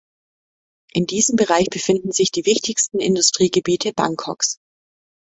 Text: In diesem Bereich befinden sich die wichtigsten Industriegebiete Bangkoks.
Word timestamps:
In 0.93 1.05
diesem 1.05 1.35
Bereich 1.35 1.67
befinden 1.69 2.11
sich 2.11 2.31
die 2.31 2.47
wichtigsten 2.47 2.99
Industriegebiete 2.99 3.93
Bangkoks. 3.93 4.57